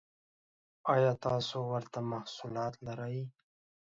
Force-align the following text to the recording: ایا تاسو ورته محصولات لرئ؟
ایا 0.93 1.11
تاسو 1.25 1.57
ورته 1.71 1.99
محصولات 2.11 2.73
لرئ؟ 2.85 3.19